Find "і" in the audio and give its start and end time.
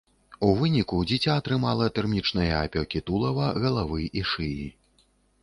4.23-4.27